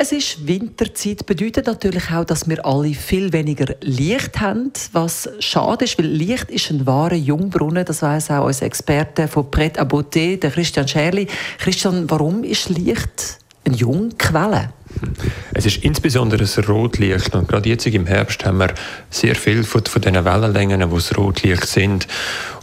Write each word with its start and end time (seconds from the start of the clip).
es 0.00 0.12
ist 0.12 0.46
Winterzeit, 0.46 1.26
bedeutet 1.26 1.66
natürlich 1.66 2.10
auch, 2.12 2.24
dass 2.24 2.48
wir 2.48 2.64
alle 2.64 2.94
viel 2.94 3.32
weniger 3.32 3.74
Licht 3.80 4.40
haben, 4.40 4.72
was 4.92 5.28
schade 5.40 5.84
ist, 5.84 5.98
weil 5.98 6.06
Licht 6.06 6.50
ist 6.50 6.70
ein 6.70 6.86
wahrer 6.86 7.16
Jungbrunnen, 7.16 7.84
das 7.84 8.00
weiß 8.00 8.30
auch 8.30 8.46
unser 8.46 8.66
Experte 8.66 9.26
von 9.26 9.50
Pret 9.50 9.78
à 9.78 9.84
Beauté, 9.84 10.38
der 10.38 10.52
Christian 10.52 10.86
Scherli. 10.86 11.26
Christian, 11.58 12.08
warum 12.08 12.44
ist 12.44 12.68
Licht 12.68 13.38
eine 13.64 13.74
Jungquelle? 13.74 14.72
Es 15.58 15.66
ist 15.66 15.82
insbesondere 15.82 16.38
das 16.38 16.68
Rotlicht 16.68 17.34
und 17.34 17.48
gerade 17.48 17.68
jetzt 17.68 17.84
im 17.84 18.06
Herbst 18.06 18.44
haben 18.44 18.58
wir 18.58 18.68
sehr 19.10 19.34
viel 19.34 19.64
von, 19.64 19.84
von 19.84 20.00
diesen 20.00 20.24
Wellenlängen, 20.24 20.88
wo 20.88 20.98
es 20.98 21.18
Rotlicht 21.18 21.66
sind. 21.66 22.06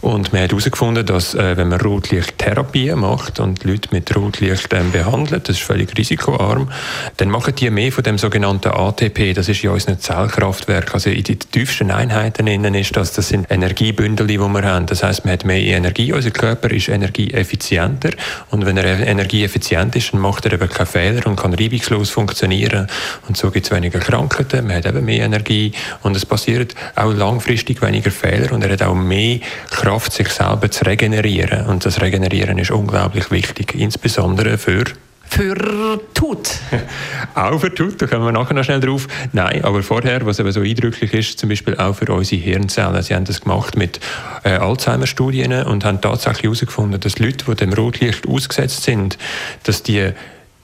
Und 0.00 0.32
man 0.32 0.42
hat 0.42 0.50
herausgefunden, 0.50 1.04
dass 1.04 1.34
äh, 1.34 1.58
wenn 1.58 1.68
man 1.68 1.80
Rotlichttherapie 1.80 2.92
macht 2.92 3.38
und 3.38 3.64
Leute 3.64 3.90
mit 3.92 4.16
Rotlicht 4.16 4.72
ähm, 4.72 4.92
behandelt, 4.92 5.46
das 5.46 5.56
ist 5.56 5.64
völlig 5.64 5.96
risikoarm, 5.98 6.70
dann 7.18 7.28
machen 7.28 7.54
die 7.54 7.68
mehr 7.68 7.92
von 7.92 8.02
dem 8.02 8.16
sogenannten 8.16 8.68
ATP, 8.68 9.34
das 9.34 9.50
ist 9.50 9.60
ja 9.60 9.72
unser 9.72 9.98
Zellkraftwerk. 9.98 10.94
Also 10.94 11.10
in 11.10 11.22
den 11.22 11.38
tiefsten 11.38 11.90
Einheiten 11.90 12.46
innen 12.46 12.74
ist 12.74 12.96
das, 12.96 13.12
das 13.12 13.28
sind 13.28 13.50
Energiebündel, 13.50 14.26
die 14.26 14.38
wir 14.38 14.62
haben. 14.62 14.86
Das 14.86 15.02
heißt, 15.02 15.26
man 15.26 15.34
hat 15.34 15.44
mehr 15.44 15.60
Energie, 15.60 16.14
unser 16.14 16.30
Körper 16.30 16.70
ist 16.70 16.88
energieeffizienter 16.88 18.12
und 18.50 18.64
wenn 18.64 18.78
er 18.78 19.06
energieeffizient 19.06 19.96
ist, 19.96 20.14
dann 20.14 20.20
macht 20.20 20.46
er 20.46 20.54
eben 20.54 20.68
keine 20.70 20.86
Fehler 20.86 21.26
und 21.26 21.36
kann 21.36 21.52
reibungslos 21.52 22.08
funktionieren. 22.08 22.85
Und 23.28 23.36
so 23.36 23.50
gibt 23.50 23.66
es 23.66 23.72
weniger 23.72 23.98
Krankheiten, 23.98 24.66
man 24.66 24.76
hat 24.76 24.86
eben 24.86 25.04
mehr 25.04 25.24
Energie 25.24 25.72
und 26.02 26.16
es 26.16 26.26
passiert 26.26 26.74
auch 26.94 27.12
langfristig 27.12 27.82
weniger 27.82 28.10
Fehler 28.10 28.52
und 28.52 28.64
er 28.64 28.72
hat 28.72 28.82
auch 28.82 28.94
mehr 28.94 29.40
Kraft, 29.70 30.12
sich 30.12 30.28
selber 30.28 30.70
zu 30.70 30.84
regenerieren. 30.84 31.66
Und 31.66 31.84
das 31.84 32.00
Regenerieren 32.00 32.58
ist 32.58 32.70
unglaublich 32.70 33.30
wichtig, 33.30 33.74
insbesondere 33.74 34.58
für 34.58 34.84
für 35.28 36.00
Tut. 36.14 36.50
auch 37.34 37.58
für 37.58 37.74
Tut, 37.74 38.00
da 38.00 38.06
kommen 38.06 38.24
wir 38.24 38.32
nachher 38.32 38.54
noch 38.54 38.64
schnell 38.64 38.80
drauf. 38.80 39.06
Nein, 39.32 39.64
aber 39.64 39.82
vorher, 39.82 40.24
was 40.24 40.38
eben 40.38 40.50
so 40.52 40.60
eindrücklich 40.60 41.12
ist, 41.12 41.38
zum 41.38 41.48
Beispiel 41.48 41.76
auch 41.76 41.94
für 41.94 42.10
unsere 42.12 42.40
Hirnzellen. 42.40 43.02
Sie 43.02 43.14
haben 43.14 43.24
das 43.24 43.40
gemacht 43.40 43.76
mit 43.76 44.00
äh, 44.44 44.50
Alzheimer-Studien 44.50 45.64
und 45.64 45.84
haben 45.84 46.00
tatsächlich 46.00 46.44
herausgefunden, 46.44 47.00
dass 47.00 47.18
Leute, 47.18 47.44
die 47.44 47.54
dem 47.54 47.72
Rotlicht 47.72 48.26
ausgesetzt 48.26 48.84
sind, 48.84 49.18
dass 49.64 49.82
die 49.82 50.12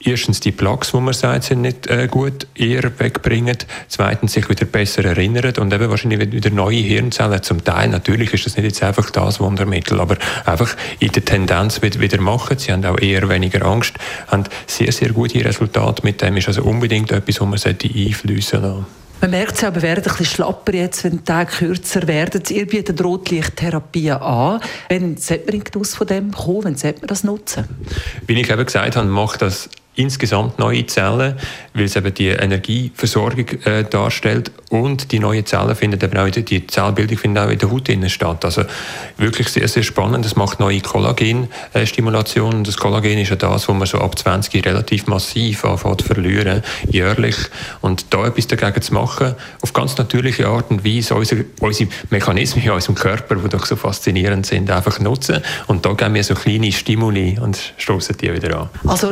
erstens 0.05 0.39
die 0.39 0.51
Plaques, 0.51 0.93
wo 0.93 0.99
man 0.99 1.13
sagt, 1.13 1.45
sind 1.45 1.61
nicht 1.61 1.87
äh, 1.87 2.07
gut, 2.07 2.47
eher 2.55 2.91
wegbringen. 2.99 3.57
Zweitens 3.87 4.33
sich 4.33 4.49
wieder 4.49 4.65
besser 4.65 5.05
erinnern 5.05 5.53
und 5.57 5.73
eben 5.73 5.89
wahrscheinlich 5.89 6.31
wieder 6.31 6.49
neue 6.49 6.77
Hirnzellen. 6.77 7.41
Zum 7.43 7.63
Teil 7.63 7.89
natürlich 7.89 8.33
ist 8.33 8.45
das 8.45 8.57
nicht 8.57 8.65
jetzt 8.65 8.83
einfach 8.83 9.09
das 9.09 9.39
Wundermittel, 9.39 9.99
aber 9.99 10.17
einfach 10.45 10.75
in 10.99 11.11
der 11.11 11.25
Tendenz 11.25 11.81
wieder 11.81 12.21
machen. 12.21 12.57
Sie 12.57 12.71
haben 12.71 12.85
auch 12.85 12.99
eher 12.99 13.27
weniger 13.29 13.65
Angst, 13.65 13.95
haben 14.27 14.43
sehr, 14.67 14.91
sehr 14.91 15.09
gute 15.09 15.43
Resultate 15.43 16.03
mit 16.03 16.21
dem. 16.21 16.37
Ist 16.37 16.47
also 16.47 16.63
unbedingt 16.63 17.11
etwas, 17.11 17.39
wo 17.41 17.45
man 17.45 17.59
einfließen 17.63 18.61
lassen 18.61 18.85
man 19.23 19.31
merkt 19.31 19.53
es 19.53 19.63
aber, 19.63 19.77
wir 19.77 19.83
werden 19.83 20.03
ein 20.03 20.03
bisschen 20.03 20.25
schlapper 20.25 20.73
jetzt, 20.73 21.05
wenn 21.05 21.19
die 21.19 21.23
Tage 21.23 21.49
kürzer 21.49 22.05
werden. 22.09 22.43
Ihr 22.49 22.67
bietet 22.67 23.01
Rotlichttherapien 23.01 24.17
an. 24.17 24.59
Wann 24.89 25.15
sollte 25.15 25.45
man 25.45 25.55
in 25.55 25.63
Genuss 25.63 25.95
von 25.95 26.07
dem 26.07 26.31
kommen? 26.31 26.65
Wann 26.65 26.75
sollte 26.75 26.99
man 26.99 27.07
das 27.07 27.23
nutzen? 27.23 27.63
Wie 28.27 28.33
ich 28.33 28.49
eben 28.49 28.65
gesagt 28.65 28.97
habe, 28.97 29.07
macht 29.07 29.41
das 29.41 29.69
insgesamt 29.95 30.59
neue 30.59 30.85
Zellen, 30.85 31.35
weil 31.73 31.85
es 31.85 31.95
eben 31.95 32.13
die 32.13 32.29
Energieversorgung 32.29 33.47
äh, 33.65 33.83
darstellt 33.83 34.51
und 34.69 35.11
die 35.11 35.19
neuen 35.19 35.45
Zellen 35.45 35.75
finden 35.75 36.03
eben 36.03 36.17
auch 36.17 36.25
in 36.25 36.45
die 36.45 36.65
Zellbildung 36.65 37.17
findet 37.17 37.43
auch 37.43 37.49
in 37.49 37.59
der 37.59 37.69
Haut 37.69 37.89
statt. 38.07 38.43
Also 38.43 38.63
wirklich 39.17 39.49
sehr, 39.49 39.67
sehr 39.67 39.83
spannend. 39.83 40.25
Es 40.25 40.35
macht 40.35 40.59
neue 40.59 40.81
Kollagenstimulation 40.81 42.53
und 42.55 42.67
das 42.67 42.77
Kollagen 42.77 43.19
ist 43.19 43.29
ja 43.29 43.35
das, 43.35 43.67
wo 43.69 43.73
man 43.73 43.87
so 43.87 43.99
ab 43.99 44.17
20 44.17 44.65
relativ 44.65 45.05
massiv 45.07 45.63
anfängt 45.65 46.01
zu 46.01 46.07
verlieren, 46.07 46.63
jährlich. 46.89 47.35
Und 47.81 48.13
da 48.13 48.25
etwas 48.25 48.47
dagegen 48.47 48.81
zu 48.81 48.93
machen, 48.95 49.35
auf 49.61 49.73
ganz 49.73 49.97
natürliche 49.97 50.47
Art 50.47 50.71
und 50.71 50.83
Weise, 50.83 51.13
unsere, 51.13 51.45
unsere 51.59 51.89
Mechanismen 52.09 52.63
in 52.63 52.71
unserem 52.71 52.95
Körper, 52.95 53.35
die 53.35 53.49
doch 53.49 53.65
so 53.65 53.75
faszinierend 53.75 54.45
sind, 54.45 54.71
einfach 54.71 54.99
nutzen. 54.99 55.41
Und 55.67 55.85
da 55.85 55.93
geben 55.93 56.15
wir 56.15 56.23
so 56.23 56.33
kleine 56.33 56.71
Stimuli 56.71 57.37
und 57.39 57.73
stoßen 57.77 58.17
die 58.17 58.33
wieder 58.33 58.61
an. 58.61 58.69
Also 58.87 59.11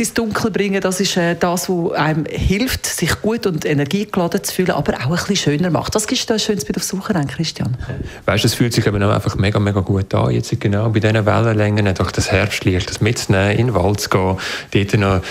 Licht 0.00 0.08
ins 0.08 0.14
Dunkel 0.14 0.50
bringen, 0.50 0.80
das 0.80 0.98
ist 1.00 1.16
äh, 1.16 1.36
das, 1.38 1.68
was 1.68 1.92
einem 1.92 2.24
hilft, 2.24 2.86
sich 2.86 3.20
gut 3.20 3.46
und 3.46 3.64
energiegeladen 3.64 4.42
zu 4.42 4.54
fühlen, 4.54 4.70
aber 4.70 4.94
auch 4.94 5.06
ein 5.06 5.10
bisschen 5.10 5.36
schöner 5.36 5.70
macht. 5.70 5.94
Was 5.94 6.06
gibt 6.06 6.20
es 6.20 6.26
da 6.26 6.38
Schönes 6.38 6.64
bei 6.64 6.72
der 6.72 6.82
Suche 6.82 7.14
an, 7.14 7.26
Christian? 7.26 7.76
Weißt 8.24 8.44
du, 8.44 8.48
es 8.48 8.54
fühlt 8.54 8.72
sich 8.72 8.86
eben 8.86 9.02
auch 9.02 9.10
einfach 9.10 9.36
mega, 9.36 9.58
mega 9.58 9.80
gut 9.80 10.12
an. 10.14 10.30
Jetzt 10.30 10.58
genau 10.58 10.88
bei 10.88 11.00
diesen 11.00 11.26
Wellenlängen, 11.26 11.94
durch 11.94 12.12
das 12.12 12.32
Herbstlicht, 12.32 12.88
das 12.88 13.00
mitzunehmen, 13.00 13.58
in 13.58 13.66
den 13.68 13.74
Wald 13.74 14.00
zu 14.00 14.08
gehen, 14.08 14.36
dort 14.72 14.98
noch 14.98 15.22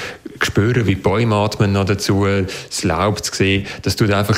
spüren, 0.42 0.86
wie 0.86 0.96
die 0.96 1.02
Bäume 1.02 1.36
atmen 1.36 1.72
noch 1.72 1.86
dazu, 1.86 2.26
das 2.26 2.84
Laub 2.84 3.24
zu 3.24 3.34
sehen, 3.34 3.66
das 3.82 3.96
tut 3.96 4.12
einfach 4.12 4.38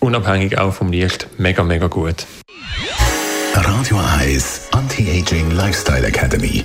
unabhängig 0.00 0.58
auch 0.58 0.72
vom 0.72 0.92
Licht 0.92 1.26
mega, 1.38 1.62
mega 1.64 1.88
gut. 1.88 2.26
Radio 3.54 4.00
Eyes 4.20 4.68
Anti-Aging 4.72 5.50
Lifestyle 5.50 6.06
Academy. 6.06 6.64